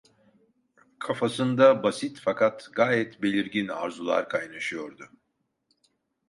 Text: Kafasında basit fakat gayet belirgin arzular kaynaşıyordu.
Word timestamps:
Kafasında 0.99 1.83
basit 1.83 2.19
fakat 2.23 2.69
gayet 2.73 3.21
belirgin 3.21 3.67
arzular 3.67 4.29
kaynaşıyordu. 4.29 5.09